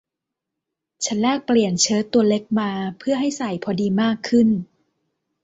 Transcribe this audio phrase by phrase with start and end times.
[1.05, 4.49] ฉันแลกเปลี่ยนเชิ้ตตัวเล็กมาเพื่อให้ใส่พอดีมากขึ้น